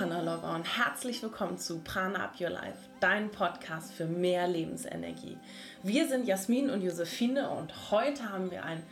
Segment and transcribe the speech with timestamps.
[0.00, 5.36] Prana Lover und herzlich willkommen zu Prana Up Your Life, dein Podcast für mehr Lebensenergie.
[5.82, 8.82] Wir sind Jasmin und Josephine und heute haben wir ein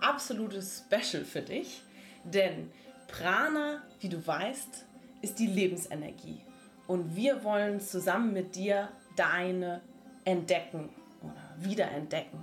[0.00, 1.82] absolutes Special für dich,
[2.24, 2.70] denn
[3.08, 4.86] Prana, wie du weißt,
[5.20, 6.40] ist die Lebensenergie
[6.86, 9.82] und wir wollen zusammen mit dir deine
[10.24, 10.88] entdecken
[11.20, 12.42] oder wiederentdecken.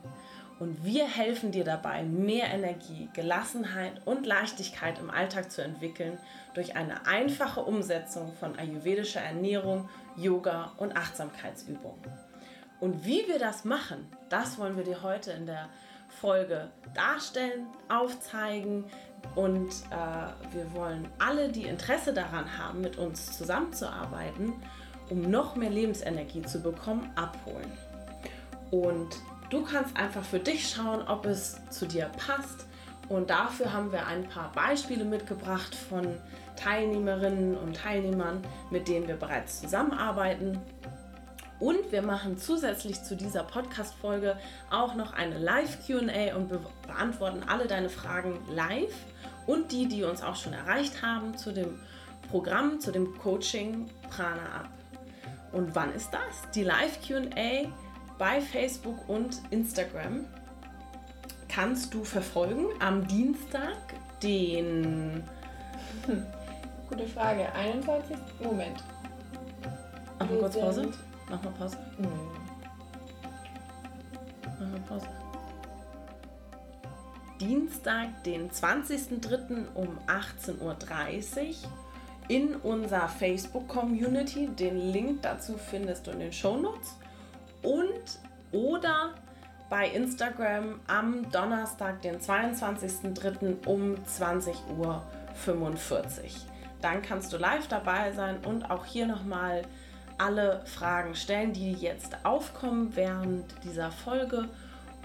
[0.61, 6.19] Und wir helfen dir dabei, mehr Energie, Gelassenheit und Leichtigkeit im Alltag zu entwickeln
[6.53, 12.03] durch eine einfache Umsetzung von ayurvedischer Ernährung, Yoga und Achtsamkeitsübungen.
[12.79, 15.67] Und wie wir das machen, das wollen wir dir heute in der
[16.09, 18.85] Folge darstellen, aufzeigen
[19.33, 24.53] und äh, wir wollen alle, die Interesse daran haben, mit uns zusammenzuarbeiten,
[25.09, 27.71] um noch mehr Lebensenergie zu bekommen, abholen.
[28.69, 29.09] Und
[29.51, 32.65] Du kannst einfach für dich schauen, ob es zu dir passt.
[33.09, 36.07] Und dafür haben wir ein paar Beispiele mitgebracht von
[36.55, 40.57] Teilnehmerinnen und Teilnehmern, mit denen wir bereits zusammenarbeiten.
[41.59, 44.37] Und wir machen zusätzlich zu dieser Podcast-Folge
[44.69, 48.95] auch noch eine Live-QA und be beantworten alle deine Fragen live
[49.47, 51.77] und die, die uns auch schon erreicht haben zu dem
[52.29, 54.69] Programm, zu dem Coaching Prana Up.
[55.51, 56.49] Und wann ist das?
[56.55, 57.69] Die Live-QA
[58.21, 60.27] bei Facebook und Instagram
[61.49, 65.23] kannst du verfolgen am Dienstag, den.
[66.05, 66.23] Hm.
[66.87, 67.51] Gute Frage.
[67.51, 68.15] 21.
[68.43, 68.83] Moment.
[70.19, 70.93] Mach mal kurz Pause.
[71.31, 71.77] Mach mal Pause.
[71.97, 72.07] Hm.
[74.43, 75.07] Mach mal Pause.
[77.39, 79.73] Dienstag, den 20.03.
[79.73, 80.75] um 18.30 Uhr
[82.27, 84.45] in unserer Facebook-Community.
[84.49, 87.00] Den Link dazu findest du in den Show Notes
[87.63, 88.19] und
[88.51, 89.11] oder
[89.69, 93.65] bei Instagram am Donnerstag, den 22.03.
[93.65, 95.01] um 20.45 Uhr.
[96.81, 99.61] Dann kannst du live dabei sein und auch hier nochmal
[100.17, 104.49] alle Fragen stellen, die jetzt aufkommen während dieser Folge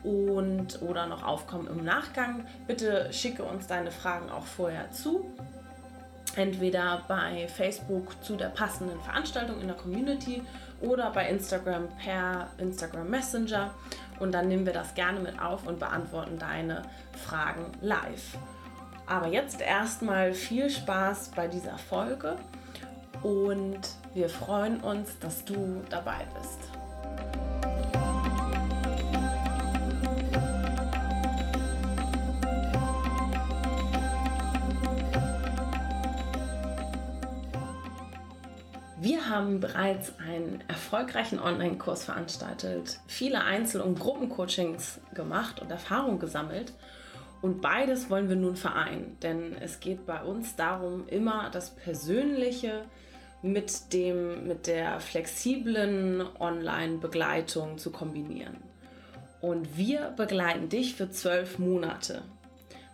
[0.02, 2.44] und oder noch aufkommen im Nachgang.
[2.66, 5.30] Bitte schicke uns deine Fragen auch vorher zu
[6.36, 10.42] entweder bei Facebook zu der passenden Veranstaltung in der Community
[10.80, 13.70] oder bei Instagram per Instagram Messenger.
[14.18, 16.82] Und dann nehmen wir das gerne mit auf und beantworten deine
[17.26, 18.38] Fragen live.
[19.06, 22.36] Aber jetzt erstmal viel Spaß bei dieser Folge
[23.22, 23.80] und
[24.14, 27.45] wir freuen uns, dass du dabei bist.
[39.06, 46.72] Wir haben bereits einen erfolgreichen Online-Kurs veranstaltet, viele Einzel- und Gruppencoachings gemacht und Erfahrung gesammelt.
[47.40, 52.82] Und beides wollen wir nun vereinen, denn es geht bei uns darum, immer das Persönliche
[53.42, 58.56] mit, dem, mit der flexiblen Online-Begleitung zu kombinieren.
[59.40, 62.22] Und wir begleiten dich für zwölf Monate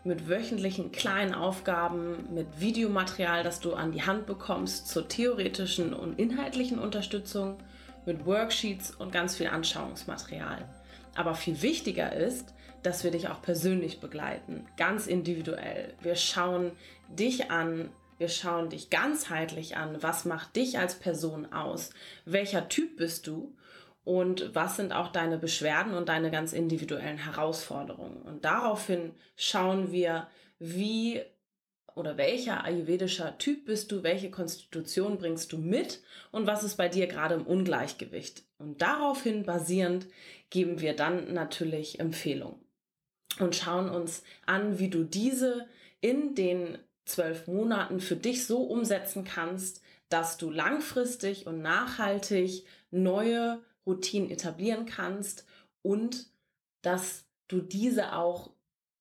[0.05, 6.19] mit wöchentlichen kleinen Aufgaben, mit Videomaterial, das du an die Hand bekommst zur theoretischen und
[6.19, 7.59] inhaltlichen Unterstützung,
[8.05, 10.69] mit Worksheets und ganz viel Anschauungsmaterial.
[11.15, 12.53] Aber viel wichtiger ist,
[12.83, 15.95] dass wir dich auch persönlich begleiten, ganz individuell.
[16.01, 16.73] Wir schauen
[17.09, 20.03] dich an, wir schauen dich ganzheitlich an.
[20.03, 21.91] Was macht dich als Person aus?
[22.25, 23.55] Welcher Typ bist du?
[24.05, 28.23] Und was sind auch deine Beschwerden und deine ganz individuellen Herausforderungen.
[28.23, 30.27] Und daraufhin schauen wir,
[30.59, 31.23] wie
[31.95, 36.89] oder welcher ayurvedischer Typ bist du, welche Konstitution bringst du mit und was ist bei
[36.89, 38.45] dir gerade im Ungleichgewicht.
[38.59, 40.07] Und daraufhin basierend
[40.51, 42.61] geben wir dann natürlich Empfehlungen
[43.39, 45.67] und schauen uns an, wie du diese
[46.01, 53.61] in den zwölf Monaten für dich so umsetzen kannst, dass du langfristig und nachhaltig neue
[53.87, 55.47] Routinen etablieren kannst
[55.83, 56.27] und
[56.83, 58.51] dass du diese auch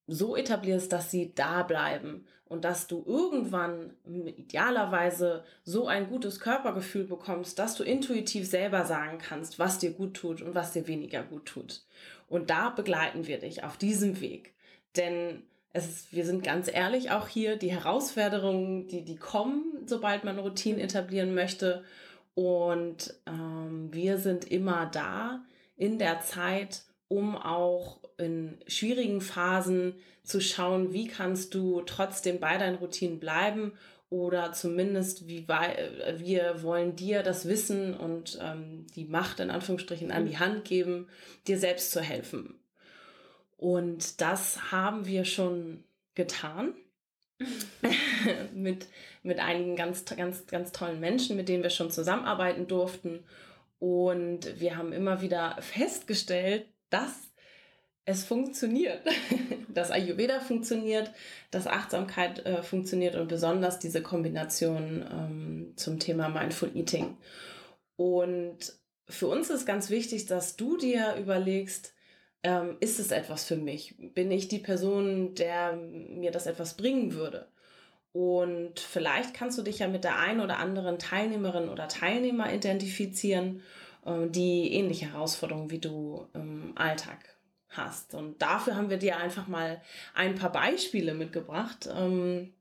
[0.06, 7.04] so etablierst, dass sie da bleiben und dass du irgendwann idealerweise so ein gutes Körpergefühl
[7.04, 11.22] bekommst, dass du intuitiv selber sagen kannst, was dir gut tut und was dir weniger
[11.22, 11.82] gut tut.
[12.28, 14.52] Und da begleiten wir dich auf diesem Weg.
[14.96, 20.24] Denn es ist, wir sind ganz ehrlich auch hier, die Herausforderungen, die, die kommen, sobald
[20.24, 21.84] man Routinen etablieren möchte
[22.34, 25.44] und ähm, wir sind immer da
[25.76, 32.56] in der Zeit, um auch in schwierigen Phasen zu schauen, wie kannst du trotzdem bei
[32.56, 33.72] deinen Routinen bleiben
[34.08, 40.26] oder zumindest wie wir wollen dir das Wissen und ähm, die Macht in Anführungsstrichen an
[40.26, 41.08] die Hand geben,
[41.46, 42.54] dir selbst zu helfen.
[43.56, 46.74] Und das haben wir schon getan.
[48.54, 48.86] mit,
[49.22, 53.24] mit einigen ganz, ganz, ganz tollen Menschen, mit denen wir schon zusammenarbeiten durften.
[53.78, 57.32] Und wir haben immer wieder festgestellt, dass
[58.04, 59.00] es funktioniert,
[59.68, 61.10] dass Ayurveda funktioniert,
[61.50, 67.16] dass Achtsamkeit äh, funktioniert und besonders diese Kombination ähm, zum Thema Mindful Eating.
[67.96, 68.58] Und
[69.08, 71.94] für uns ist ganz wichtig, dass du dir überlegst,
[72.42, 73.94] ähm, ist es etwas für mich?
[74.14, 77.46] Bin ich die Person, der mir das etwas bringen würde?
[78.12, 83.62] Und vielleicht kannst du dich ja mit der einen oder anderen Teilnehmerin oder Teilnehmer identifizieren,
[84.04, 87.18] äh, die ähnliche Herausforderungen wie du im Alltag
[87.70, 88.14] hast.
[88.14, 89.80] Und dafür haben wir dir einfach mal
[90.14, 92.52] ein paar Beispiele mitgebracht ähm,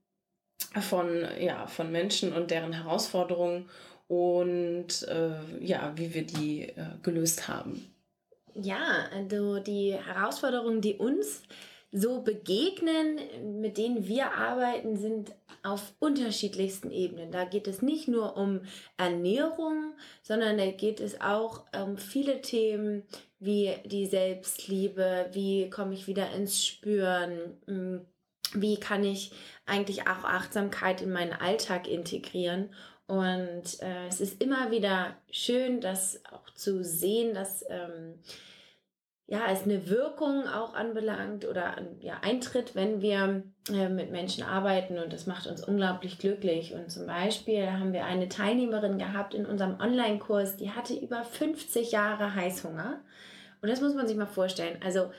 [0.80, 3.70] von, ja, von Menschen und deren Herausforderungen
[4.08, 7.91] und äh, ja, wie wir die äh, gelöst haben.
[8.56, 11.44] Ja, also die Herausforderungen, die uns
[11.92, 13.20] so begegnen,
[13.60, 15.34] mit denen wir arbeiten, sind
[15.64, 17.32] auf unterschiedlichsten Ebenen.
[17.32, 18.62] Da geht es nicht nur um
[18.98, 23.04] Ernährung, sondern da geht es auch um viele Themen
[23.40, 28.06] wie die Selbstliebe, wie komme ich wieder ins Spüren, hm,
[28.54, 29.32] wie kann ich
[29.66, 32.70] eigentlich auch Achtsamkeit in meinen Alltag integrieren.
[33.12, 38.20] Und äh, es ist immer wieder schön, das auch zu sehen, dass ähm,
[39.28, 44.98] ja, es eine Wirkung auch anbelangt oder ja, eintritt, wenn wir äh, mit Menschen arbeiten
[44.98, 46.74] und das macht uns unglaublich glücklich.
[46.74, 51.92] Und zum Beispiel haben wir eine Teilnehmerin gehabt in unserem Online-Kurs, die hatte über 50
[51.92, 53.02] Jahre Heißhunger.
[53.62, 54.80] Und das muss man sich mal vorstellen.
[54.86, 55.12] Also,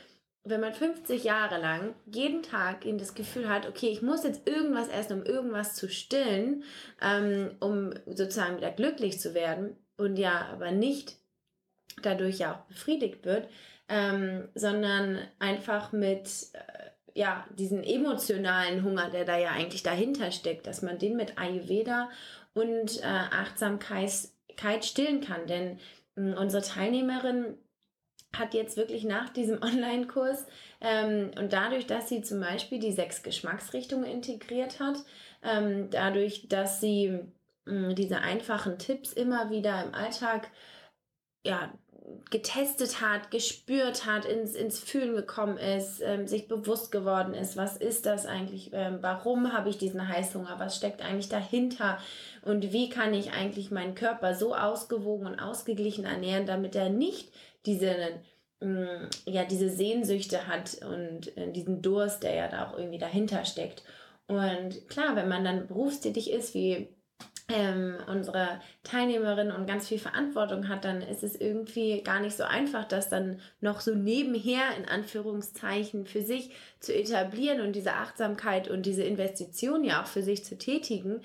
[0.44, 4.48] wenn man 50 Jahre lang jeden Tag in das Gefühl hat, okay, ich muss jetzt
[4.48, 6.64] irgendwas essen, um irgendwas zu stillen,
[7.00, 11.16] ähm, um sozusagen wieder glücklich zu werden und ja, aber nicht
[12.02, 13.48] dadurch ja auch befriedigt wird,
[13.88, 20.66] ähm, sondern einfach mit äh, ja, diesen emotionalen Hunger, der da ja eigentlich dahinter steckt,
[20.66, 22.10] dass man den mit Ayurveda
[22.54, 24.10] und äh, Achtsamkeit
[24.80, 25.46] stillen kann.
[25.46, 25.78] Denn
[26.16, 27.58] äh, unsere Teilnehmerin
[28.37, 30.46] hat jetzt wirklich nach diesem Online-Kurs
[30.81, 34.96] ähm, und dadurch, dass sie zum Beispiel die sechs Geschmacksrichtungen integriert hat,
[35.43, 37.20] ähm, dadurch, dass sie
[37.67, 40.50] äh, diese einfachen Tipps immer wieder im Alltag
[41.44, 41.73] ja,
[42.31, 47.76] getestet hat, gespürt hat, ins, ins Fühlen gekommen ist, ähm, sich bewusst geworden ist, was
[47.76, 51.99] ist das eigentlich, ähm, warum habe ich diesen Heißhunger, was steckt eigentlich dahinter
[52.43, 57.31] und wie kann ich eigentlich meinen Körper so ausgewogen und ausgeglichen ernähren, damit er nicht
[57.66, 58.20] diese,
[58.60, 63.44] ähm, ja, diese Sehnsüchte hat und äh, diesen Durst, der ja da auch irgendwie dahinter
[63.44, 63.82] steckt.
[64.26, 66.88] Und klar, wenn man dann berufstätig ist, wie
[67.48, 72.44] ähm, unsere Teilnehmerin und ganz viel Verantwortung hat, dann ist es irgendwie gar nicht so
[72.44, 76.50] einfach, das dann noch so nebenher in Anführungszeichen für sich
[76.80, 81.20] zu etablieren und diese Achtsamkeit und diese Investition ja auch für sich zu tätigen.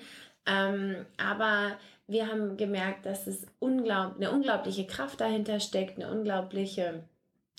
[0.46, 1.78] Ähm, aber
[2.08, 7.04] wir haben gemerkt, dass es unglaub eine unglaubliche Kraft dahinter steckt, eine unglaubliche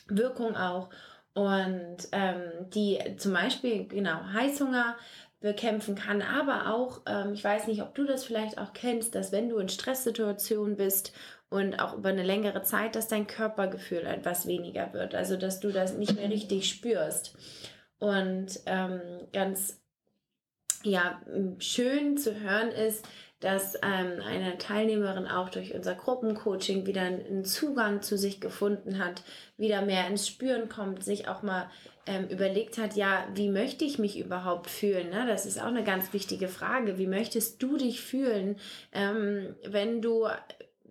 [0.08, 0.90] Wirkung auch.
[1.36, 2.42] Und ähm,
[2.74, 4.98] die zum Beispiel, genau, Heißhunger
[5.40, 6.22] bekämpfen kann.
[6.22, 9.58] Aber auch, ähm, ich weiß nicht, ob du das vielleicht auch kennst, dass wenn du
[9.60, 11.14] in Stresssituationen bist
[11.50, 15.16] und auch über eine längere Zeit, dass dein Körpergefühl etwas weniger wird.
[15.16, 17.38] Also, dass du das nicht mehr richtig spürst.
[18.00, 19.02] Und ähm,
[19.32, 19.80] ganz
[20.84, 21.22] ja,
[21.60, 23.06] schön zu hören ist,
[23.40, 29.24] dass ähm, eine Teilnehmerin auch durch unser Gruppencoaching wieder einen Zugang zu sich gefunden hat,
[29.58, 31.70] wieder mehr ins Spüren kommt, sich auch mal
[32.06, 35.10] ähm, überlegt hat, ja, wie möchte ich mich überhaupt fühlen?
[35.10, 35.26] Ne?
[35.28, 36.98] Das ist auch eine ganz wichtige Frage.
[36.98, 38.58] Wie möchtest du dich fühlen,
[38.92, 40.28] ähm, wenn du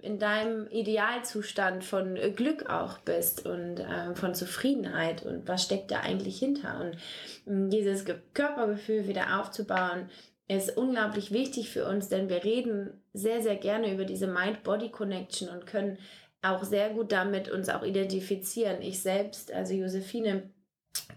[0.00, 6.00] in deinem Idealzustand von Glück auch bist und äh, von Zufriedenheit und was steckt da
[6.00, 10.08] eigentlich hinter und dieses Körpergefühl wieder aufzubauen,
[10.48, 15.66] ist unglaublich wichtig für uns, denn wir reden sehr, sehr gerne über diese Mind-Body-Connection und
[15.66, 15.98] können
[16.40, 18.80] auch sehr gut damit uns auch identifizieren.
[18.80, 20.50] Ich selbst, also Josephine,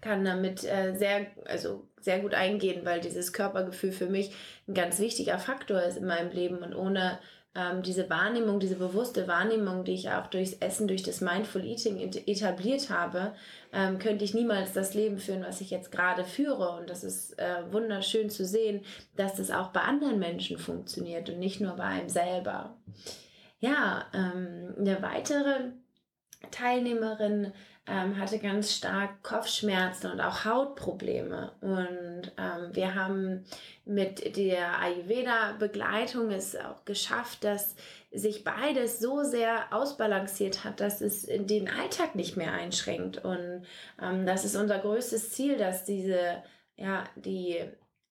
[0.02, 4.32] kann damit äh, sehr, also sehr gut eingehen, weil dieses Körpergefühl für mich
[4.68, 7.20] ein ganz wichtiger Faktor ist in meinem Leben und ohne
[7.54, 11.98] ähm, diese Wahrnehmung, diese bewusste Wahrnehmung, die ich auch durchs Essen, durch das Mindful Eating
[12.00, 13.34] etabliert habe,
[13.74, 16.78] ähm, könnte ich niemals das Leben führen, was ich jetzt gerade führe.
[16.78, 18.86] Und das ist äh, wunderschön zu sehen,
[19.18, 22.78] dass das auch bei anderen Menschen funktioniert und nicht nur bei einem selber.
[23.60, 25.72] Ja, ähm, eine weitere
[26.52, 27.54] Teilnehmerin
[27.88, 31.52] ähm, hatte ganz stark Kopfschmerzen und auch Hautprobleme.
[31.62, 33.44] Und ähm, wir haben
[33.86, 37.76] mit der Ayurveda-Begleitung es auch geschafft, dass
[38.12, 43.24] sich beides so sehr ausbalanciert hat, dass es den Alltag nicht mehr einschränkt.
[43.24, 43.64] Und
[44.02, 46.44] ähm, das ist unser größtes Ziel, dass diese,
[46.76, 47.60] ja, die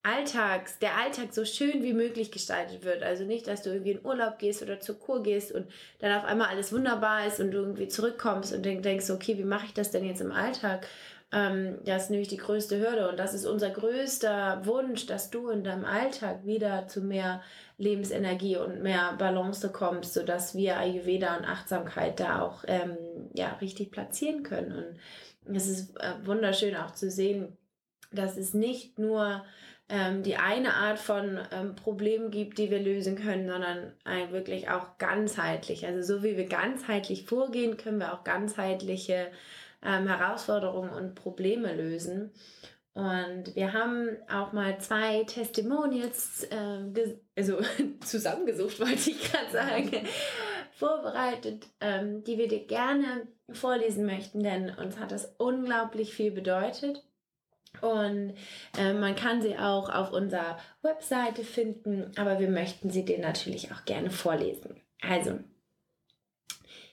[0.02, 3.02] Alltags, der Alltag so schön wie möglich gestaltet wird.
[3.02, 5.66] Also nicht, dass du irgendwie in Urlaub gehst oder zur Kur gehst und
[5.99, 9.66] dann auf einmal alles wunderbar ist und du irgendwie zurückkommst und denkst, okay, wie mache
[9.66, 10.87] ich das denn jetzt im Alltag?
[11.33, 15.50] Ähm, das ist nämlich die größte Hürde und das ist unser größter Wunsch, dass du
[15.50, 17.42] in deinem Alltag wieder zu mehr
[17.76, 22.97] Lebensenergie und mehr Balance kommst, sodass wir Ayurveda und Achtsamkeit da auch ähm,
[23.35, 24.99] ja, richtig platzieren können.
[25.45, 27.57] Und es ist äh, wunderschön auch zu sehen,
[28.12, 29.45] dass es nicht nur
[29.91, 34.71] ähm, die eine Art von ähm, Problemen gibt, die wir lösen können, sondern ein, wirklich
[34.71, 35.85] auch ganzheitlich.
[35.87, 39.31] Also so wie wir ganzheitlich vorgehen, können wir auch ganzheitliche
[39.85, 42.31] ähm, Herausforderungen und Probleme lösen.
[42.93, 47.59] Und wir haben auch mal zwei Testimonials, äh, also
[48.05, 50.07] zusammengesucht, wollte ich gerade sagen,
[50.73, 57.03] vorbereitet, ähm, die wir dir gerne vorlesen möchten, denn uns hat das unglaublich viel bedeutet.
[57.81, 58.35] Und
[58.79, 63.73] äh, man kann sie auch auf unserer Webseite finden, aber wir möchten sie dir natürlich
[63.73, 64.81] auch gerne vorlesen.
[65.00, 65.39] Also,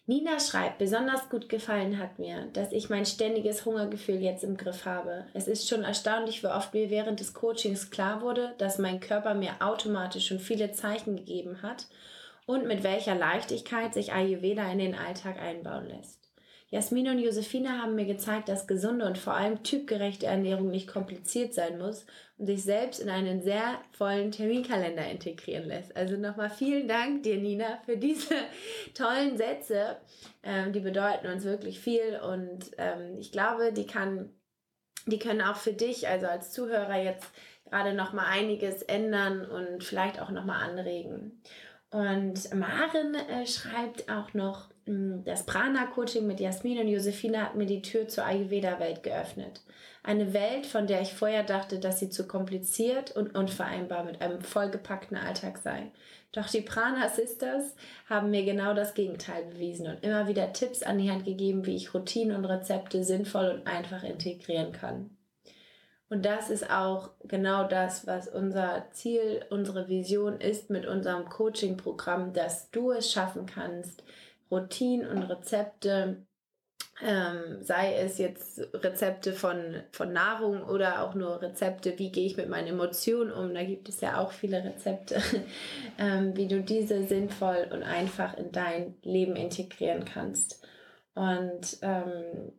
[0.10, 4.86] Nina schreibt, besonders gut gefallen hat mir, dass ich mein ständiges Hungergefühl jetzt im Griff
[4.86, 5.25] habe.
[5.34, 9.34] Es ist schon erstaunlich, wie oft mir während des Coachings klar wurde, dass mein Körper
[9.34, 11.88] mir automatisch schon viele Zeichen gegeben hat
[12.46, 16.26] und mit welcher Leichtigkeit sich Ayurveda in den Alltag einbauen lässt.
[16.69, 21.53] Jasmin und Josephine haben mir gezeigt, dass gesunde und vor allem typgerechte Ernährung nicht kompliziert
[21.53, 22.05] sein muss
[22.38, 25.95] und sich selbst in einen sehr vollen Terminkalender integrieren lässt.
[25.95, 28.36] Also nochmal vielen Dank dir, Nina, für diese
[28.93, 29.95] tollen Sätze.
[30.43, 34.33] Ähm, die bedeuten uns wirklich viel und ähm, ich glaube, die kann,
[35.05, 37.31] die können auch für dich, also als Zuhörer jetzt
[37.63, 41.41] gerade nochmal einiges ändern und vielleicht auch nochmal anregen.
[41.91, 47.82] Und Maren äh, schreibt auch noch, das Prana-Coaching mit Jasmin und Josephine hat mir die
[47.82, 49.62] Tür zur Ayurveda-Welt geöffnet.
[50.01, 54.41] Eine Welt, von der ich vorher dachte, dass sie zu kompliziert und unvereinbar mit einem
[54.41, 55.91] vollgepackten Alltag sei.
[56.32, 57.75] Doch die Prana Sisters
[58.10, 61.75] haben mir genau das Gegenteil bewiesen und immer wieder Tipps an die Hand gegeben, wie
[61.75, 65.10] ich Routinen und Rezepte sinnvoll und einfach integrieren kann.
[66.10, 72.32] Und das ist auch genau das, was unser Ziel, unsere Vision ist mit unserem Coaching-Programm,
[72.32, 74.03] dass du es schaffen kannst,
[74.51, 76.25] Routinen und Rezepte,
[77.01, 82.38] ähm, sei es jetzt Rezepte von, von Nahrung oder auch nur Rezepte, wie gehe ich
[82.38, 85.22] mit meinen Emotionen um, da gibt es ja auch viele Rezepte,
[86.00, 90.66] ähm, wie du diese sinnvoll und einfach in dein Leben integrieren kannst.
[91.13, 92.54] Und ähm,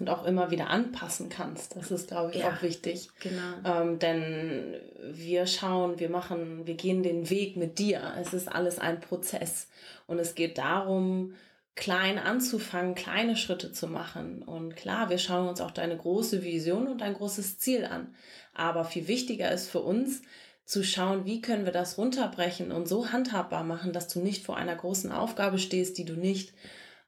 [0.00, 1.76] und auch immer wieder anpassen kannst.
[1.76, 3.10] Das ist, glaube ich, ja, auch wichtig.
[3.20, 3.80] Genau.
[3.80, 8.14] Ähm, denn wir schauen, wir machen, wir gehen den Weg mit dir.
[8.20, 9.68] Es ist alles ein Prozess.
[10.06, 11.34] Und es geht darum,
[11.74, 14.42] klein anzufangen, kleine Schritte zu machen.
[14.42, 18.14] Und klar, wir schauen uns auch deine große Vision und dein großes Ziel an.
[18.54, 20.22] Aber viel wichtiger ist für uns,
[20.68, 24.58] zu schauen, wie können wir das runterbrechen und so handhabbar machen, dass du nicht vor
[24.58, 26.52] einer großen Aufgabe stehst, die du nicht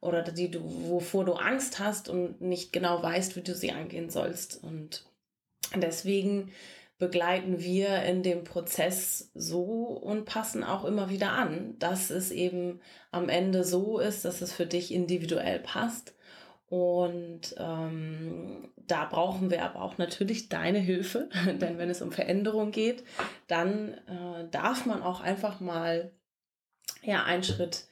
[0.01, 4.11] oder die du, wovor du Angst hast und nicht genau weißt, wie du sie angehen
[4.11, 4.63] sollst.
[4.63, 5.05] Und
[5.77, 6.51] deswegen
[6.99, 12.81] begleiten wir in dem Prozess so und passen auch immer wieder an, dass es eben
[13.11, 16.15] am Ende so ist, dass es für dich individuell passt.
[16.69, 21.29] Und ähm, da brauchen wir aber auch natürlich deine Hilfe,
[21.61, 23.03] denn wenn es um Veränderung geht,
[23.49, 26.13] dann äh, darf man auch einfach mal
[27.03, 27.87] ja einen Schritt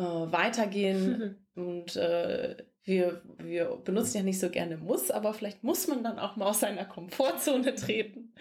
[0.00, 1.36] äh, weitergehen.
[1.54, 6.18] Und äh, wir, wir benutzen ja nicht so gerne muss, aber vielleicht muss man dann
[6.18, 8.32] auch mal aus seiner Komfortzone treten.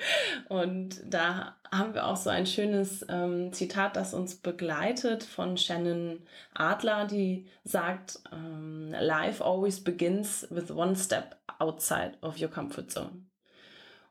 [0.48, 6.22] Und da haben wir auch so ein schönes ähm, Zitat, das uns begleitet von Shannon
[6.54, 13.26] Adler, die sagt, ähm, Life always begins with one step outside of your comfort zone.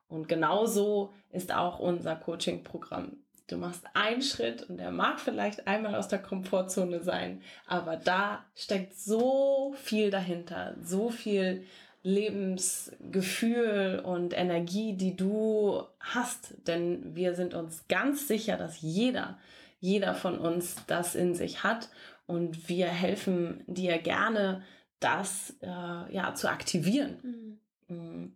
[0.08, 3.16] Und genauso ist auch unser Coaching-Programm
[3.48, 8.44] Du machst einen Schritt und der mag vielleicht einmal aus der Komfortzone sein, aber da
[8.54, 11.64] steckt so viel dahinter, so viel
[12.02, 16.54] Lebensgefühl und Energie, die du hast.
[16.66, 19.38] Denn wir sind uns ganz sicher, dass jeder,
[19.80, 21.88] jeder von uns das in sich hat
[22.26, 24.62] und wir helfen dir gerne,
[25.00, 27.58] das äh, ja zu aktivieren.
[27.88, 27.96] Mhm.
[27.96, 28.34] mhm.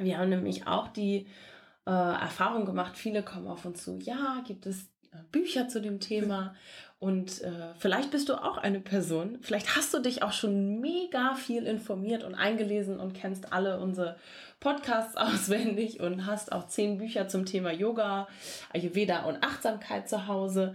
[0.00, 1.26] Wir haben nämlich auch die
[1.88, 2.96] äh, Erfahrung gemacht.
[2.96, 6.54] Viele kommen auf uns zu, ja, gibt es äh, Bücher zu dem Thema
[6.98, 11.34] und äh, vielleicht bist du auch eine Person, vielleicht hast du dich auch schon mega
[11.34, 14.16] viel informiert und eingelesen und kennst alle unsere
[14.60, 18.28] Podcasts auswendig und hast auch zehn Bücher zum Thema Yoga,
[18.74, 20.74] Ayurveda und Achtsamkeit zu Hause.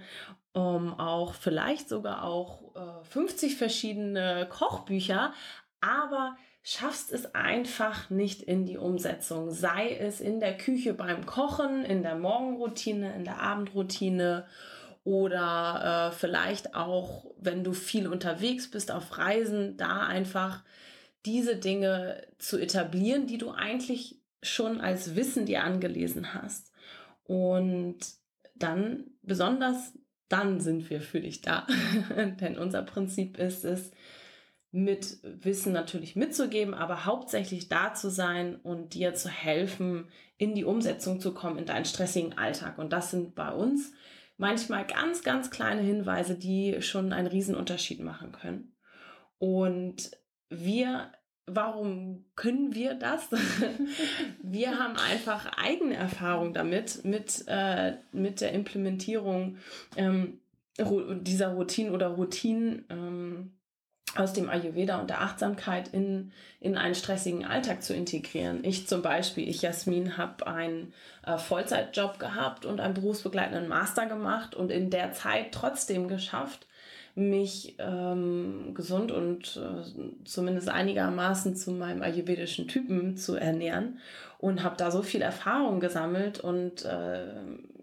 [0.55, 5.33] Um, auch vielleicht sogar auch äh, 50 verschiedene Kochbücher,
[5.81, 9.51] aber schaffst es einfach nicht in die Umsetzung.
[9.51, 14.45] Sei es in der Küche beim Kochen, in der Morgenroutine, in der Abendroutine
[15.03, 20.63] oder äh, vielleicht auch, wenn du viel unterwegs bist auf Reisen, da einfach
[21.25, 26.71] diese Dinge zu etablieren, die du eigentlich schon als Wissen dir angelesen hast.
[27.25, 27.97] Und
[28.55, 29.93] dann, besonders
[30.29, 31.67] dann sind wir für dich da.
[32.39, 33.91] Denn unser Prinzip ist es,
[34.73, 40.65] mit Wissen natürlich mitzugeben, aber hauptsächlich da zu sein und dir zu helfen, in die
[40.65, 42.79] Umsetzung zu kommen, in deinen stressigen Alltag.
[42.79, 43.93] Und das sind bei uns
[44.37, 48.75] manchmal ganz, ganz kleine Hinweise, die schon einen Riesenunterschied machen können.
[49.37, 50.09] Und
[50.49, 51.11] wir,
[51.45, 53.29] warum können wir das?
[54.41, 59.57] wir haben einfach eigene Erfahrung damit, mit, äh, mit der Implementierung
[59.97, 60.39] ähm,
[60.79, 62.85] dieser Routinen oder Routinen.
[62.89, 63.53] Ähm,
[64.15, 68.63] aus dem Ayurveda und der Achtsamkeit in, in einen stressigen Alltag zu integrieren.
[68.63, 70.93] Ich zum Beispiel, ich Jasmin, habe einen
[71.25, 76.67] äh, Vollzeitjob gehabt und einen berufsbegleitenden Master gemacht und in der Zeit trotzdem geschafft,
[77.15, 83.99] mich ähm, gesund und äh, zumindest einigermaßen zu meinem ayurvedischen Typen zu ernähren
[84.39, 87.25] und habe da so viel Erfahrung gesammelt und äh,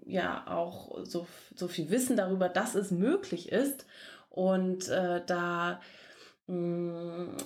[0.07, 3.87] ja auch so, so viel Wissen darüber, dass es möglich ist.
[4.31, 5.81] Und äh, da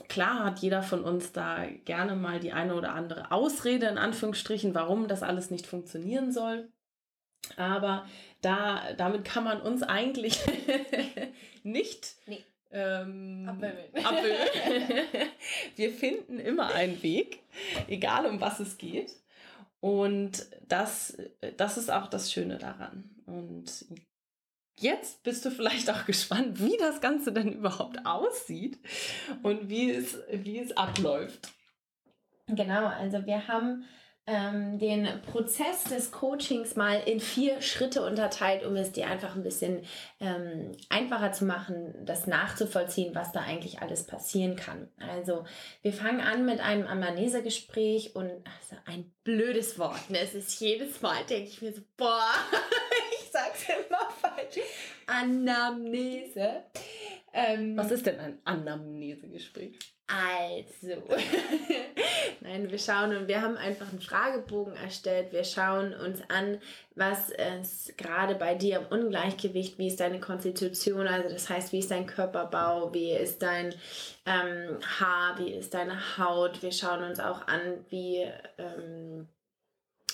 [0.08, 4.74] klar hat jeder von uns da gerne mal die eine oder andere Ausrede in Anführungsstrichen,
[4.74, 6.68] warum das alles nicht funktionieren soll.
[7.56, 8.06] Aber
[8.40, 10.40] da, damit kann man uns eigentlich
[11.62, 12.42] nicht nee.
[12.72, 13.90] ähm, abwimmeln.
[15.76, 17.40] Wir finden immer einen Weg,
[17.88, 19.12] egal um was es geht.
[19.80, 21.18] Und das,
[21.58, 23.10] das ist auch das Schöne daran.
[23.26, 23.84] Und
[24.78, 28.78] Jetzt bist du vielleicht auch gespannt, wie das Ganze denn überhaupt aussieht
[29.42, 31.52] und wie es, wie es abläuft.
[32.48, 33.84] Genau, also wir haben
[34.26, 39.42] ähm, den Prozess des Coachings mal in vier Schritte unterteilt, um es dir einfach ein
[39.42, 39.82] bisschen
[40.18, 44.88] ähm, einfacher zu machen, das nachzuvollziehen, was da eigentlich alles passieren kann.
[44.98, 45.44] Also
[45.82, 50.08] wir fangen an mit einem Amnesegespräch und also ein blödes Wort.
[50.08, 50.20] Ne?
[50.20, 52.32] Es ist jedes Mal, denke ich mir so, boah,
[53.68, 54.58] immer falsch.
[55.06, 56.64] Anamnese.
[57.32, 59.78] Ähm, Was ist denn ein Anamnesegespräch?
[60.06, 61.02] Also,
[62.42, 65.32] nein, wir schauen und wir haben einfach einen Fragebogen erstellt.
[65.32, 66.60] Wir schauen uns an,
[66.94, 71.78] was ist gerade bei dir im Ungleichgewicht, wie ist deine Konstitution, also das heißt, wie
[71.78, 73.74] ist dein Körperbau, wie ist dein
[74.26, 76.62] ähm, Haar, wie ist deine Haut.
[76.62, 79.26] Wir schauen uns auch an, wie ähm,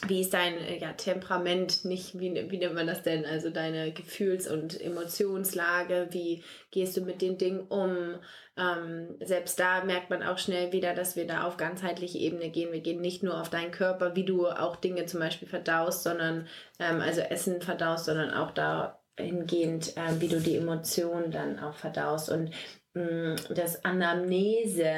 [0.06, 3.92] wie ist dein äh, ja, Temperament, nicht, wie, wie nennt man das denn, also deine
[3.92, 8.16] Gefühls- und Emotionslage, wie gehst du mit den Dingen um?
[8.56, 12.72] Ähm, selbst da merkt man auch schnell wieder, dass wir da auf ganzheitliche Ebene gehen.
[12.72, 16.46] Wir gehen nicht nur auf deinen Körper, wie du auch Dinge zum Beispiel verdaust, sondern
[16.78, 22.30] ähm, also Essen verdaust, sondern auch dahingehend, ähm, wie du die Emotionen dann auch verdaust.
[22.30, 22.52] Und
[22.94, 24.92] mh, mm, das Anamnese,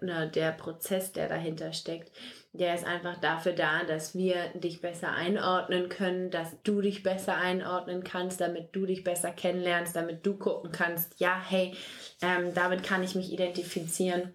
[0.00, 2.12] oder der Prozess, der dahinter steckt,
[2.54, 7.36] der ist einfach dafür da, dass wir dich besser einordnen können, dass du dich besser
[7.36, 11.74] einordnen kannst, damit du dich besser kennenlernst, damit du gucken kannst, ja, hey,
[12.22, 14.34] ähm, damit kann ich mich identifizieren.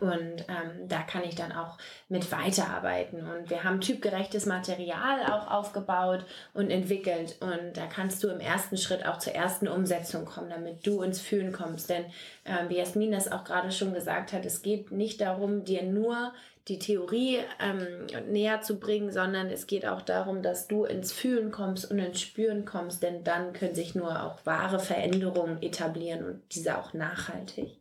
[0.00, 3.24] Und ähm, da kann ich dann auch mit weiterarbeiten.
[3.24, 7.36] Und wir haben typgerechtes Material auch aufgebaut und entwickelt.
[7.40, 11.20] Und da kannst du im ersten Schritt auch zur ersten Umsetzung kommen, damit du ins
[11.20, 11.90] Fühlen kommst.
[11.90, 12.06] Denn
[12.44, 16.32] ähm, wie Jasmin das auch gerade schon gesagt hat, es geht nicht darum, dir nur
[16.68, 21.50] die Theorie ähm, näher zu bringen, sondern es geht auch darum, dass du ins Fühlen
[21.50, 26.42] kommst und ins Spüren kommst, denn dann können sich nur auch wahre Veränderungen etablieren und
[26.54, 27.80] diese auch nachhaltig.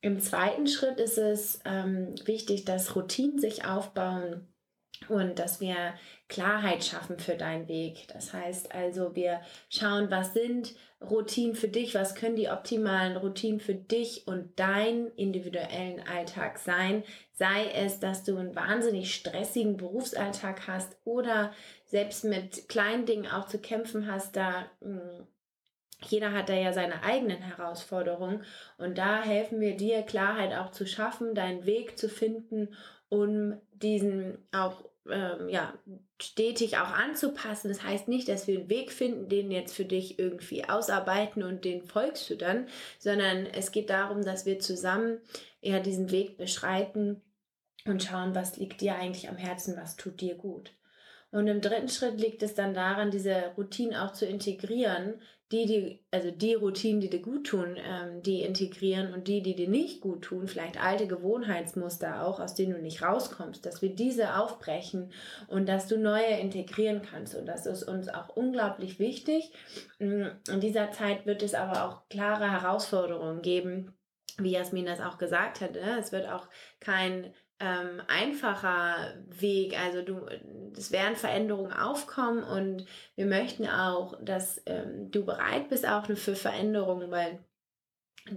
[0.00, 4.46] Im zweiten Schritt ist es ähm, wichtig, dass Routinen sich aufbauen
[5.08, 5.94] und dass wir
[6.28, 8.08] Klarheit schaffen für deinen Weg.
[8.12, 13.60] Das heißt also, wir schauen, was sind Routinen für dich, was können die optimalen Routinen
[13.60, 17.04] für dich und deinen individuellen Alltag sein.
[17.32, 21.52] Sei es, dass du einen wahnsinnig stressigen Berufsalltag hast oder
[21.84, 25.26] selbst mit kleinen Dingen auch zu kämpfen hast, da hm,
[26.08, 28.44] jeder hat da ja seine eigenen Herausforderungen
[28.78, 32.74] und da helfen wir dir, Klarheit auch zu schaffen, deinen Weg zu finden,
[33.14, 35.74] um diesen auch ähm, ja,
[36.20, 37.68] stetig auch anzupassen.
[37.68, 41.64] Das heißt nicht, dass wir einen Weg finden, den jetzt für dich irgendwie ausarbeiten und
[41.64, 45.18] den folgst du dann, sondern es geht darum, dass wir zusammen
[45.60, 47.20] eher diesen Weg beschreiten
[47.84, 50.72] und schauen, was liegt dir eigentlich am Herzen, was tut dir gut.
[51.34, 55.20] Und im dritten Schritt liegt es dann daran, diese Routinen auch zu integrieren,
[55.50, 59.56] die, die, also die Routinen, die dir gut tun, ähm, die integrieren und die, die
[59.56, 63.96] dir nicht gut tun, vielleicht alte Gewohnheitsmuster auch, aus denen du nicht rauskommst, dass wir
[63.96, 65.10] diese aufbrechen
[65.48, 67.34] und dass du neue integrieren kannst.
[67.34, 69.50] Und das ist uns auch unglaublich wichtig.
[69.98, 73.92] Mm, in dieser Zeit wird es aber auch klare Herausforderungen geben,
[74.38, 75.72] wie Jasmin das auch gesagt hat.
[75.72, 75.98] Ne?
[75.98, 79.78] Es wird auch kein ähm, einfacher Weg.
[79.78, 80.26] Also du,
[80.76, 82.86] es werden Veränderungen aufkommen und
[83.16, 87.38] wir möchten auch, dass ähm, du bereit bist auch für Veränderungen, weil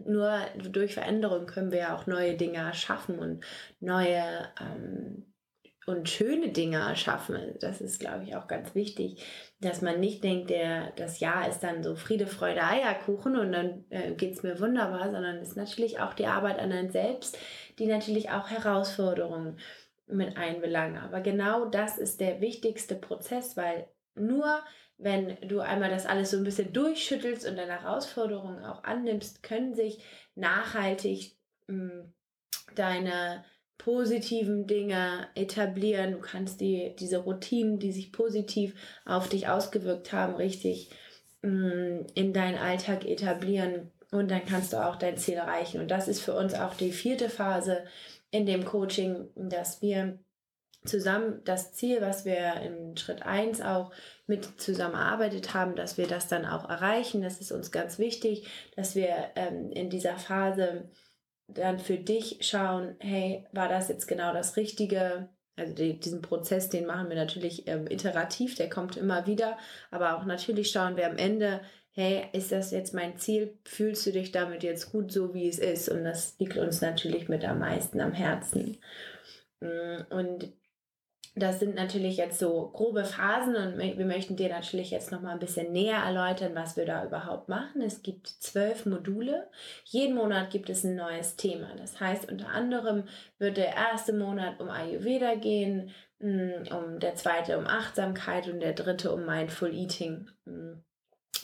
[0.06, 3.46] nur durch Veränderungen können wir ja auch neue Dinge erschaffen und
[3.80, 5.28] neue ähm,
[5.88, 7.56] und schöne Dinge erschaffen.
[7.62, 9.24] Das ist, glaube ich, auch ganz wichtig,
[9.62, 13.86] dass man nicht denkt, der, das Jahr ist dann so Friede, Freude, Eierkuchen und dann
[13.90, 17.38] äh, geht es mir wunderbar, sondern es ist natürlich auch die Arbeit an einem selbst,
[17.80, 19.60] die natürlich auch Herausforderungen
[20.08, 20.98] mit einbelangen.
[20.98, 24.62] Aber genau das ist der wichtigste Prozess, weil nur
[24.98, 29.76] wenn du einmal das alles so ein bisschen durchschüttelst und deine Herausforderungen auch annimmst, können
[29.76, 30.04] sich
[30.36, 31.38] nachhaltig
[31.68, 32.14] mh, hm,
[32.76, 33.46] deine
[33.78, 36.14] positiven Dinge etablieren.
[36.14, 38.74] Du kannst die, diese Routinen, die sich positiv
[39.06, 40.90] auf dich ausgewirkt haben, richtig
[41.44, 43.92] mh, mm, in deinen Alltag etablieren.
[44.12, 45.82] Und dann kannst du auch dein Ziel erreichen.
[45.82, 47.84] Und das ist für uns auch die vierte Phase
[48.32, 50.20] in dem Coaching, dass wir
[50.86, 53.92] zusammen das Ziel, was wir im Schritt 1 auch
[54.26, 57.22] mit zusammenarbeitet haben, dass wir das dann auch erreichen.
[57.22, 60.90] Das ist uns ganz wichtig, dass wir ähm, in dieser Phase
[61.48, 65.30] dann für dich schauen, hey, war das jetzt genau das Richtige?
[65.56, 69.58] Also die, diesen Prozess, den machen wir natürlich ähm, iterativ, der kommt immer wieder,
[69.90, 71.62] aber auch natürlich schauen wir am Ende,
[71.98, 73.58] hey, ist das jetzt mein Ziel?
[73.66, 75.90] Fühlst du dich damit jetzt gut so, wie es ist?
[75.90, 78.78] Und das liegt uns natürlich mit am meisten am Herzen.
[79.62, 80.54] Mm, und
[81.34, 85.32] das sind natürlich jetzt so grobe Phasen und wir möchten dir natürlich jetzt noch mal
[85.32, 87.82] ein bisschen näher erläutern, was wir da überhaupt machen.
[87.82, 89.50] Es gibt zwölf Module.
[89.86, 91.70] Jeden Monat gibt es ein neues Thema.
[91.78, 93.06] Das heißt, unter anderem
[93.40, 98.74] wird der erste Monat um Ayurveda gehen, mm, um der zweite um Achtsamkeit und der
[98.74, 100.28] dritte um Mindful Eating.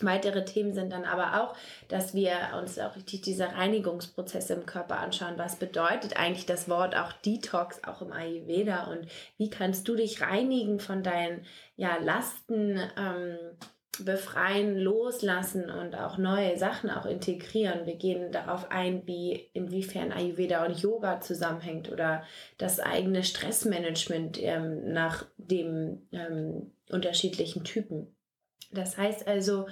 [0.01, 1.55] Weitere Themen sind dann aber auch,
[1.87, 5.37] dass wir uns auch richtig diese Reinigungsprozesse im Körper anschauen.
[5.37, 8.85] Was bedeutet eigentlich das Wort auch Detox, auch im Ayurveda?
[8.85, 13.37] Und wie kannst du dich reinigen von deinen ja, Lasten, ähm,
[13.99, 17.85] befreien, loslassen und auch neue Sachen auch integrieren.
[17.85, 22.23] Wir gehen darauf ein, wie inwiefern Ayurveda und Yoga zusammenhängt oder
[22.57, 28.15] das eigene Stressmanagement ähm, nach dem ähm, unterschiedlichen Typen.
[28.73, 29.67] Das heißt also,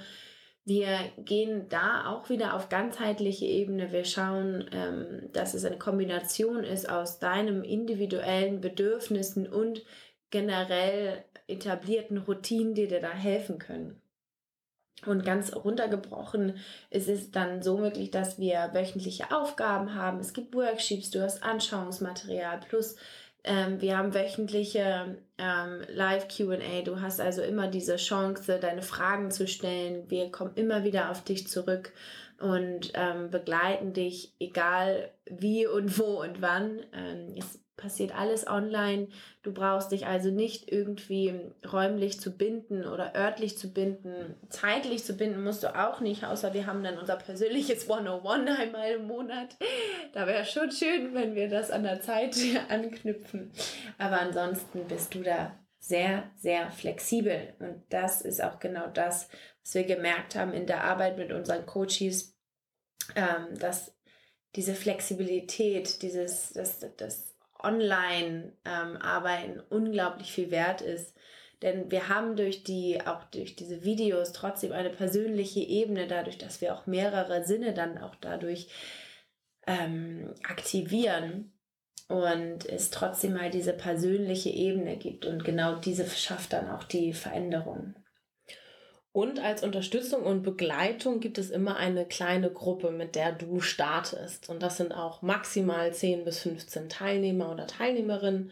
[0.64, 3.90] wir gehen da auch wieder auf ganzheitliche Ebene.
[3.90, 9.82] Wir schauen, ähm, dass es eine Kombination ist aus deinem individuellen Bedürfnissen und
[10.30, 14.00] generell etablierten Routinen, die dir da helfen können.
[15.04, 16.58] Und ganz runtergebrochen
[16.90, 20.20] ist es dann so möglich, dass wir wöchentliche Aufgaben haben.
[20.20, 22.94] Es gibt Worksheets, du hast Anschauungsmaterial plus
[23.44, 26.82] ähm, wir haben wöchentliche ähm, Live-QA.
[26.84, 30.08] Du hast also immer diese Chance, deine Fragen zu stellen.
[30.08, 31.92] Wir kommen immer wieder auf dich zurück
[32.38, 36.80] und ähm, begleiten dich, egal wie und wo und wann.
[36.92, 39.08] Ähm, es passiert alles online.
[39.42, 41.34] Du brauchst dich also nicht irgendwie
[41.70, 44.36] räumlich zu binden oder örtlich zu binden.
[44.48, 48.92] Zeitlich zu binden musst du auch nicht, außer wir haben dann unser persönliches 101 einmal
[48.92, 49.56] im Monat.
[50.12, 52.36] Da wäre schon schön, wenn wir das an der Zeit
[52.68, 53.50] anknüpfen.
[53.98, 57.54] Aber ansonsten bist du da sehr, sehr flexibel.
[57.58, 59.28] Und das ist auch genau das,
[59.64, 62.38] was wir gemerkt haben in der Arbeit mit unseren Coaches,
[63.16, 63.92] ähm, dass
[64.54, 67.31] diese Flexibilität, dieses, das, das
[67.64, 71.14] Online-Arbeiten ähm, unglaublich viel wert ist.
[71.62, 76.60] Denn wir haben durch die, auch durch diese Videos trotzdem eine persönliche Ebene, dadurch, dass
[76.60, 78.68] wir auch mehrere Sinne dann auch dadurch
[79.66, 81.52] ähm, aktivieren
[82.08, 85.24] und es trotzdem mal diese persönliche Ebene gibt.
[85.24, 87.94] Und genau diese schafft dann auch die Veränderung.
[89.12, 94.48] Und als Unterstützung und Begleitung gibt es immer eine kleine Gruppe, mit der du startest.
[94.48, 98.50] Und das sind auch maximal 10 bis 15 Teilnehmer oder Teilnehmerinnen.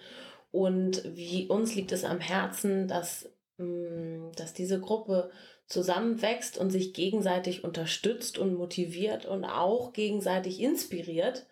[0.52, 5.30] Und wie uns liegt es am Herzen, dass, mm, dass diese Gruppe
[5.66, 11.46] zusammenwächst und sich gegenseitig unterstützt und motiviert und auch gegenseitig inspiriert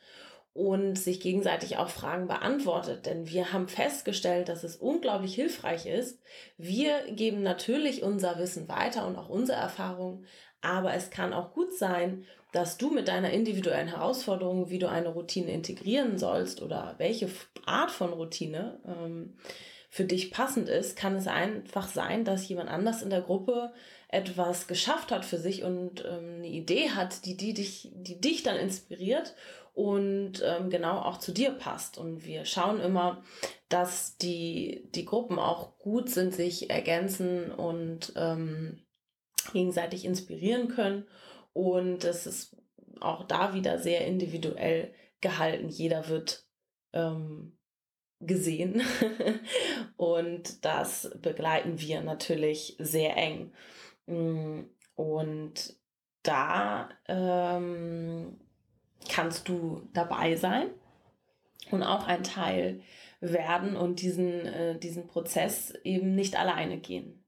[0.59, 3.07] und sich gegenseitig auch Fragen beantwortet.
[3.07, 6.21] Denn wir haben festgestellt, dass es unglaublich hilfreich ist.
[6.57, 10.27] Wir geben natürlich unser Wissen weiter und auch unsere Erfahrungen,
[10.61, 15.11] aber es kann auch gut sein, dass du mit deiner individuellen Herausforderung, wie du eine
[15.11, 17.29] Routine integrieren sollst oder welche
[17.64, 19.37] Art von Routine, ähm,
[19.90, 23.73] für dich passend ist, kann es einfach sein, dass jemand anders in der Gruppe
[24.09, 28.42] etwas geschafft hat für sich und ähm, eine Idee hat, die, die, dich, die dich
[28.42, 29.35] dann inspiriert
[29.79, 31.99] und ähm, genau auch zu dir passt.
[31.99, 33.23] Und wir schauen immer,
[33.69, 38.85] dass die, die Gruppen auch gut sind, sich ergänzen und ähm,
[39.53, 41.07] gegenseitig inspirieren können.
[41.53, 42.57] Und es ist
[42.99, 45.69] auch da wieder sehr individuell gehalten.
[45.69, 46.45] Jeder wird
[46.93, 47.57] ähm,
[48.19, 48.83] gesehen
[49.97, 53.53] und das begleiten wir natürlich sehr eng.
[54.07, 54.62] Mm,
[54.97, 55.77] und
[56.25, 58.41] da ähm,
[59.09, 60.71] kannst du dabei sein
[61.71, 62.81] und auch ein Teil
[63.21, 67.25] werden und diesen, äh, diesen Prozess eben nicht alleine gehen.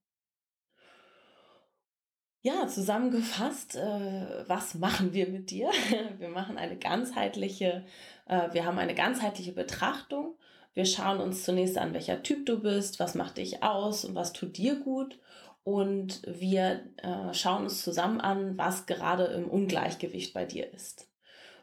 [2.43, 5.71] Ja, zusammengefasst, äh, was machen wir mit dir?
[6.19, 7.85] Wir machen eine ganzheitliche,
[8.27, 10.39] äh, wir haben eine ganzheitliche Betrachtung.
[10.73, 14.33] Wir schauen uns zunächst an, welcher Typ du bist, was macht dich aus und was
[14.33, 15.19] tut dir gut.
[15.65, 21.10] Und wir äh, schauen uns zusammen an, was gerade im Ungleichgewicht bei dir ist.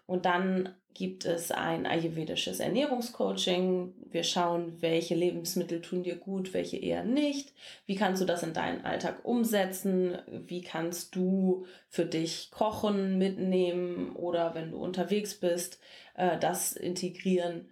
[0.08, 3.94] Und dann gibt es ein ayurvedisches Ernährungscoaching.
[4.10, 7.54] Wir schauen, welche Lebensmittel tun dir gut, welche eher nicht.
[7.86, 10.18] Wie kannst du das in deinen Alltag umsetzen?
[10.26, 15.80] Wie kannst du für dich kochen, mitnehmen oder wenn du unterwegs bist,
[16.16, 17.70] äh, das integrieren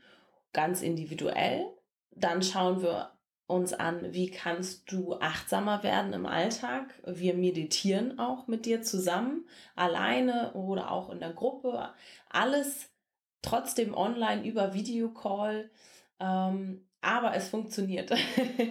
[0.56, 1.68] ganz individuell.
[2.12, 3.12] Dann schauen wir
[3.48, 6.94] uns an, wie kannst du achtsamer werden im Alltag.
[7.06, 11.94] Wir meditieren auch mit dir zusammen, alleine oder auch in der Gruppe.
[12.30, 12.90] Alles
[13.42, 15.70] trotzdem online über Videocall.
[16.20, 18.12] Ähm, aber es funktioniert.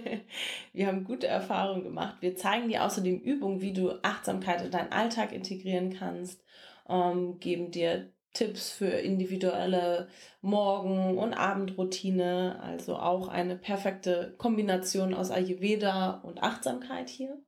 [0.72, 2.16] wir haben gute Erfahrungen gemacht.
[2.20, 6.42] Wir zeigen dir außerdem Übungen, wie du Achtsamkeit in deinen Alltag integrieren kannst,
[6.88, 10.08] ähm, geben dir Tipps für individuelle
[10.42, 12.60] Morgen- und Abendroutine.
[12.60, 17.38] Also auch eine perfekte Kombination aus Ayurveda und Achtsamkeit hier.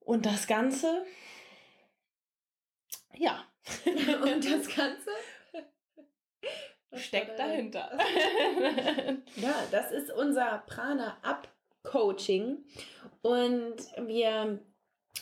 [0.00, 1.04] Und das Ganze,
[3.16, 3.44] ja.
[3.84, 5.10] und das Ganze
[6.92, 7.90] steckt dahinter.
[9.36, 11.48] ja, das ist unser Prana Up
[11.82, 12.64] Coaching
[13.22, 13.76] und
[14.06, 14.60] wir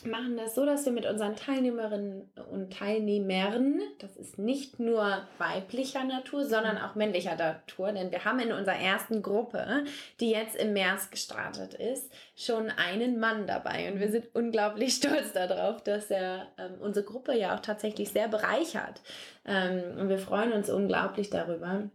[0.07, 6.05] machen das so, dass wir mit unseren Teilnehmerinnen und Teilnehmern, das ist nicht nur weiblicher
[6.05, 9.85] Natur, sondern auch männlicher Natur, denn wir haben in unserer ersten Gruppe,
[10.21, 15.33] die jetzt im März gestartet ist, schon einen Mann dabei und wir sind unglaublich stolz
[15.33, 19.03] darauf, dass er ähm, unsere Gruppe ja auch tatsächlich sehr bereichert
[19.45, 21.91] ähm, und wir freuen uns unglaublich darüber,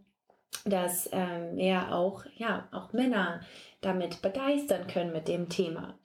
[0.64, 3.40] dass ähm, wir auch, ja, auch Männer
[3.80, 5.98] damit begeistern können mit dem Thema.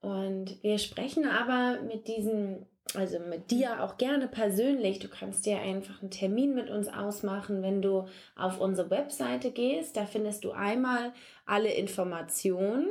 [0.00, 4.98] Und wir sprechen aber mit diesen, also mit dir auch gerne persönlich.
[4.98, 9.94] Du kannst dir einfach einen Termin mit uns ausmachen, wenn du auf unsere Webseite gehst.
[9.96, 11.12] Da findest du einmal
[11.44, 12.86] alle Informationen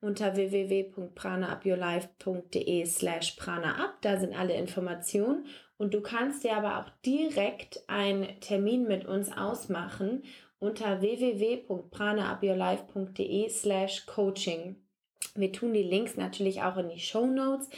[0.00, 4.00] unter www.pranaupyourlife.de slash pranaup.
[4.00, 5.44] Da sind alle Informationen.
[5.76, 10.22] Und du kannst dir aber auch direkt einen Termin mit uns ausmachen
[10.60, 14.76] unter www.pranaupyourlife.de slash coaching.
[15.34, 17.68] Wir tun die Links natürlich auch in die Show Notes,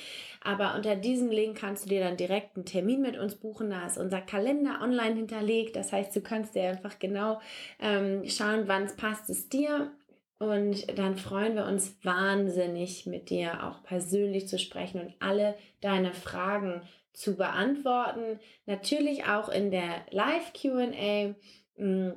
[0.42, 3.70] aber unter diesem Link kannst du dir dann direkt einen Termin mit uns buchen.
[3.70, 5.74] Da ist unser Kalender online hinterlegt.
[5.74, 7.40] Das heißt, du kannst dir einfach genau
[7.80, 9.90] ähm, schauen, wann es passt es dir.
[10.38, 16.12] Und dann freuen wir uns wahnsinnig, mit dir auch persönlich zu sprechen und alle deine
[16.12, 16.82] Fragen
[17.14, 18.38] zu beantworten.
[18.66, 21.34] Natürlich auch in der Live-QA,
[21.78, 22.12] mm,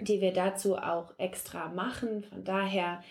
[0.00, 2.24] die wir dazu auch extra machen.
[2.24, 3.02] Von daher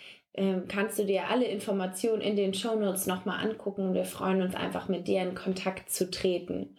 [0.67, 3.93] kannst du dir alle Informationen in den Shownotes nochmal angucken.
[3.93, 6.78] Wir freuen uns einfach, mit dir in Kontakt zu treten.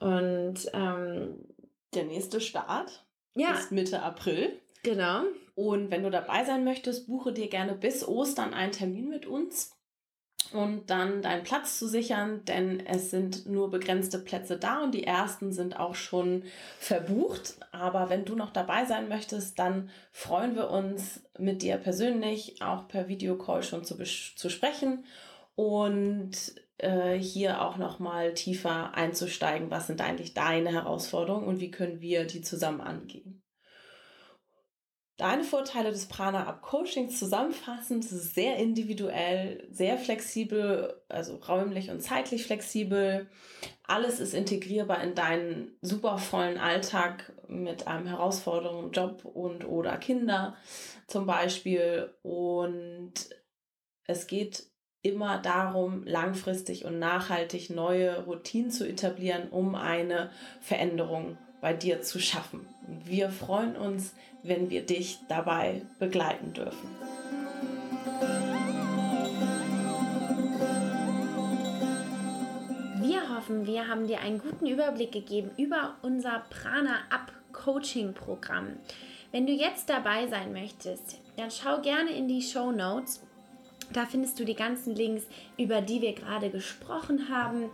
[0.00, 1.44] Und ähm,
[1.94, 3.52] der nächste Start ja.
[3.52, 4.60] ist Mitte April.
[4.82, 5.22] Genau.
[5.54, 9.77] Und wenn du dabei sein möchtest, buche dir gerne bis Ostern einen Termin mit uns
[10.52, 15.04] und dann deinen Platz zu sichern, denn es sind nur begrenzte Plätze da und die
[15.04, 16.44] ersten sind auch schon
[16.78, 17.56] verbucht.
[17.72, 22.88] Aber wenn du noch dabei sein möchtest, dann freuen wir uns mit dir persönlich auch
[22.88, 25.04] per Videocall schon zu, zu sprechen
[25.54, 26.32] und
[26.78, 32.00] äh, hier auch noch mal tiefer einzusteigen, was sind eigentlich deine Herausforderungen und wie können
[32.00, 33.37] wir die zusammen angehen.
[35.18, 42.44] Deine Vorteile des Prana Up Coachings zusammenfassend, sehr individuell, sehr flexibel, also räumlich und zeitlich
[42.44, 43.26] flexibel.
[43.82, 50.54] Alles ist integrierbar in deinen super vollen Alltag mit einem herausfordernden Job und oder Kinder
[51.08, 52.14] zum Beispiel.
[52.22, 53.14] Und
[54.04, 54.68] es geht
[55.02, 62.20] immer darum, langfristig und nachhaltig neue Routinen zu etablieren, um eine Veränderung bei dir zu
[62.20, 62.68] schaffen.
[62.88, 66.88] Wir freuen uns, wenn wir dich dabei begleiten dürfen.
[73.02, 78.68] Wir hoffen, wir haben dir einen guten Überblick gegeben über unser Prana Up Coaching Programm.
[79.32, 83.22] Wenn du jetzt dabei sein möchtest, dann schau gerne in die Show Notes.
[83.92, 85.24] Da findest du die ganzen Links,
[85.58, 87.70] über die wir gerade gesprochen haben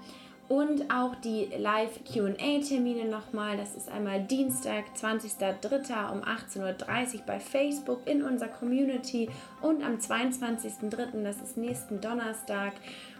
[0.48, 3.56] und auch die Live-QA-Termine nochmal.
[3.56, 6.12] Das ist einmal Dienstag, 20.03.
[6.12, 9.30] um 18.30 Uhr bei Facebook in unserer Community
[9.62, 12.72] und am 22.03., das ist nächsten Donnerstag,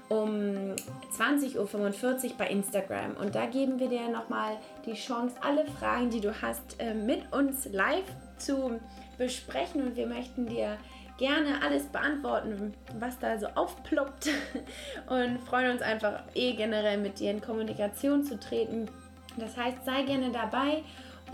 [0.09, 0.75] um
[1.19, 3.17] 20.45 Uhr bei Instagram.
[3.19, 7.33] Und da geben wir dir nochmal die Chance, alle Fragen, die du hast, äh, mit
[7.33, 8.05] uns live
[8.37, 8.79] zu
[9.17, 9.83] besprechen.
[9.83, 10.77] Und wir möchten dir
[11.19, 14.31] gerne alles beantworten, was da so aufploppt
[15.09, 18.89] und freuen uns einfach eh generell mit dir in Kommunikation zu treten.
[19.37, 20.83] Das heißt, sei gerne dabei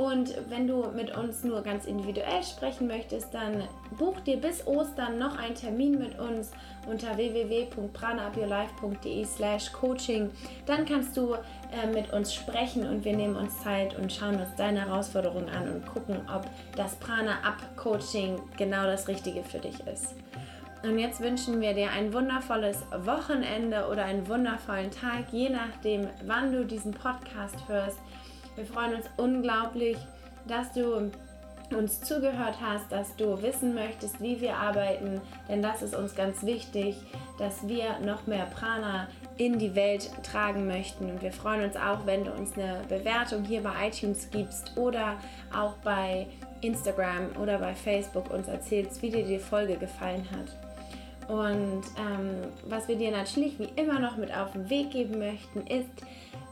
[0.01, 3.65] und wenn du mit uns nur ganz individuell sprechen möchtest, dann
[3.99, 6.53] buch dir bis Ostern noch einen Termin mit uns
[6.89, 10.31] unter www.pranaupyourlife.de slash coaching.
[10.65, 14.57] Dann kannst du äh, mit uns sprechen und wir nehmen uns Zeit und schauen uns
[14.57, 19.87] deine Herausforderungen an und gucken, ob das Prana Up Coaching genau das Richtige für dich
[19.87, 20.15] ist.
[20.83, 26.53] Und jetzt wünschen wir dir ein wundervolles Wochenende oder einen wundervollen Tag, je nachdem, wann
[26.53, 27.99] du diesen Podcast hörst.
[28.61, 29.97] Wir freuen uns unglaublich,
[30.47, 31.11] dass du
[31.75, 35.19] uns zugehört hast, dass du wissen möchtest, wie wir arbeiten,
[35.49, 36.97] denn das ist uns ganz wichtig,
[37.39, 41.09] dass wir noch mehr Prana in die Welt tragen möchten.
[41.09, 45.17] Und wir freuen uns auch, wenn du uns eine Bewertung hier bei iTunes gibst oder
[45.57, 46.27] auch bei
[46.61, 51.31] Instagram oder bei Facebook uns erzählst, wie dir die Folge gefallen hat.
[51.31, 55.67] Und ähm, was wir dir natürlich wie immer noch mit auf den Weg geben möchten,
[55.67, 55.89] ist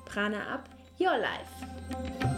[0.06, 0.64] Prana Up
[0.98, 2.37] Your Life.